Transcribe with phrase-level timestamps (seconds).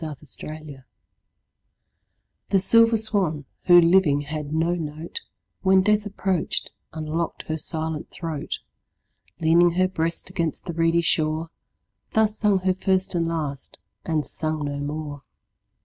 [0.03, 0.83] 6 Autoplay
[2.49, 5.21] The silver swan, who living had no note,
[5.61, 8.57] When death approach'd, unlock'd her silent throat;
[9.41, 11.51] Leaning her breast against the reedy shore,
[12.13, 15.21] Thus sung her first and last, and sung no more.